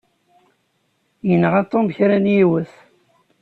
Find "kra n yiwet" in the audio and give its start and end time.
1.95-2.71